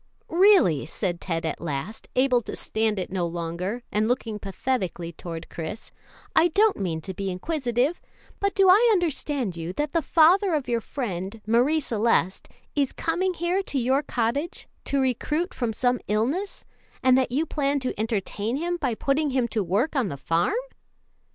"Really," 0.31 0.87
said 0.87 1.21
Ted 1.21 1.45
at 1.45 1.61
last, 1.61 2.07
able 2.15 2.41
to 2.41 2.55
stand 2.55 2.97
it 2.97 3.11
no 3.11 3.27
longer, 3.27 3.83
and 3.91 4.07
looking 4.07 4.39
pathetically 4.39 5.13
toward 5.13 5.47
Chris, 5.47 5.91
"I 6.35 6.47
don't 6.47 6.77
mean 6.79 7.01
to 7.01 7.13
be 7.13 7.29
inquisitive, 7.29 8.01
but 8.39 8.55
do 8.55 8.67
I 8.67 8.89
understand 8.93 9.55
you 9.55 9.73
that 9.73 9.93
the 9.93 10.01
father 10.01 10.55
of 10.55 10.67
your 10.67 10.81
friend, 10.81 11.39
Marie 11.45 11.81
Celeste, 11.81 12.47
is 12.75 12.93
coming 12.93 13.35
here 13.35 13.61
to 13.61 13.77
your 13.77 14.01
cottage 14.01 14.67
to 14.85 14.99
recruit 14.99 15.53
from 15.53 15.71
some 15.71 15.99
illness, 16.07 16.63
and 17.03 17.15
that 17.15 17.31
you 17.31 17.45
plan 17.45 17.79
to 17.81 17.93
entertain 17.99 18.55
him 18.57 18.77
by 18.77 18.95
putting 18.95 19.29
him 19.29 19.47
to 19.49 19.63
work 19.63 19.95
on 19.95 20.07
the 20.09 20.17
farm?" 20.17 20.55